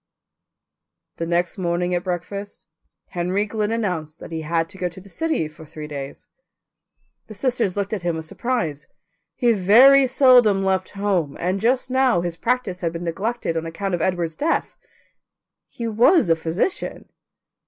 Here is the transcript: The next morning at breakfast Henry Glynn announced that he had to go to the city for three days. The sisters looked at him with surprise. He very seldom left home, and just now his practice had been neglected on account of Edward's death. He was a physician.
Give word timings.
The 1.17 1.27
next 1.27 1.59
morning 1.59 1.93
at 1.93 2.03
breakfast 2.05 2.65
Henry 3.09 3.45
Glynn 3.45 3.71
announced 3.71 4.17
that 4.17 4.31
he 4.31 4.41
had 4.41 4.67
to 4.69 4.77
go 4.79 4.89
to 4.89 4.99
the 4.99 5.09
city 5.11 5.47
for 5.47 5.63
three 5.63 5.85
days. 5.85 6.27
The 7.27 7.35
sisters 7.35 7.77
looked 7.77 7.93
at 7.93 8.01
him 8.01 8.15
with 8.15 8.25
surprise. 8.25 8.87
He 9.35 9.51
very 9.51 10.07
seldom 10.07 10.63
left 10.63 10.89
home, 10.97 11.37
and 11.39 11.61
just 11.61 11.91
now 11.91 12.21
his 12.21 12.35
practice 12.35 12.81
had 12.81 12.93
been 12.93 13.03
neglected 13.03 13.55
on 13.55 13.67
account 13.67 13.93
of 13.93 14.01
Edward's 14.01 14.35
death. 14.35 14.75
He 15.67 15.87
was 15.87 16.31
a 16.31 16.35
physician. 16.35 17.09